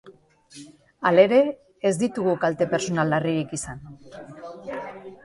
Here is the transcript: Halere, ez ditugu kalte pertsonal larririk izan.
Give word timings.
Halere, 1.09 1.41
ez 1.89 1.91
ditugu 2.03 2.33
kalte 2.45 2.69
pertsonal 2.73 3.13
larririk 3.15 3.55
izan. 3.59 3.85